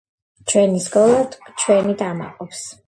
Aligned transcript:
ჩვენი 0.53 0.81
სკოლა 0.85 1.21
ჩვენით 1.41 2.07
ამაყობს! 2.11 2.69